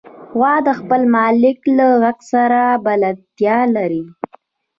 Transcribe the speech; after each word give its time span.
غوا 0.35 0.53
د 0.67 0.69
خپل 0.79 1.01
مالک 1.17 1.57
له 1.77 1.85
غږ 2.01 2.17
سره 2.31 2.61
بلدتیا 2.85 3.59
لري. 3.75 4.03